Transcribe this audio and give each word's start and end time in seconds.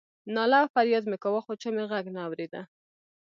ناله 0.35 0.57
او 0.63 0.67
فریاد 0.75 1.03
مې 1.09 1.17
کاوه 1.23 1.41
خو 1.45 1.51
چا 1.61 1.69
مې 1.75 1.83
غږ 1.91 2.05
نه 2.15 2.21
اورېده. 2.27 2.61